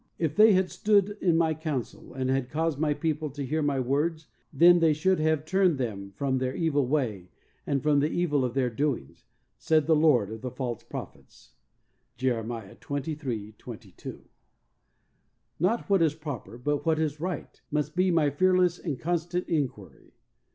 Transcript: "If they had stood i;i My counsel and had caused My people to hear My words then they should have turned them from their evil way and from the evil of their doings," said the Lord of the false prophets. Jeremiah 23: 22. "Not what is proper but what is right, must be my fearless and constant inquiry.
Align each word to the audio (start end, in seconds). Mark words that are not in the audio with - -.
"If 0.17 0.35
they 0.35 0.53
had 0.53 0.71
stood 0.71 1.15
i;i 1.21 1.31
My 1.31 1.53
counsel 1.53 2.15
and 2.15 2.27
had 2.31 2.49
caused 2.49 2.79
My 2.79 2.95
people 2.95 3.29
to 3.29 3.45
hear 3.45 3.61
My 3.61 3.79
words 3.79 4.25
then 4.51 4.79
they 4.79 4.93
should 4.93 5.19
have 5.19 5.45
turned 5.45 5.77
them 5.77 6.09
from 6.15 6.39
their 6.39 6.55
evil 6.55 6.87
way 6.87 7.29
and 7.67 7.83
from 7.83 7.99
the 7.99 8.09
evil 8.09 8.43
of 8.43 8.55
their 8.55 8.71
doings," 8.71 9.25
said 9.59 9.85
the 9.85 9.95
Lord 9.95 10.31
of 10.31 10.41
the 10.41 10.49
false 10.49 10.81
prophets. 10.81 11.51
Jeremiah 12.17 12.73
23: 12.73 13.51
22. 13.59 14.23
"Not 15.59 15.87
what 15.87 16.01
is 16.01 16.15
proper 16.15 16.57
but 16.57 16.83
what 16.83 16.97
is 16.97 17.19
right, 17.21 17.61
must 17.69 17.95
be 17.95 18.09
my 18.09 18.31
fearless 18.31 18.79
and 18.79 18.99
constant 18.99 19.47
inquiry. 19.47 20.13